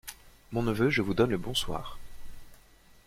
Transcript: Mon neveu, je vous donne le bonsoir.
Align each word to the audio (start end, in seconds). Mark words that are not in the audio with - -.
Mon 0.51 0.63
neveu, 0.63 0.89
je 0.89 1.03
vous 1.03 1.13
donne 1.13 1.29
le 1.29 1.37
bonsoir. 1.37 1.99